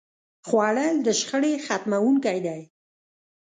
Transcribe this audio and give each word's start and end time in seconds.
خوړل 0.47 0.95
د 1.05 1.07
شخړې 1.19 1.53
ختموونکی 1.65 2.39
دی 2.47 2.61